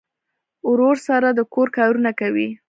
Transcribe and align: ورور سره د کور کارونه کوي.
ورور 0.69 0.95
سره 1.07 1.27
د 1.37 1.39
کور 1.53 1.67
کارونه 1.77 2.11
کوي. 2.19 2.49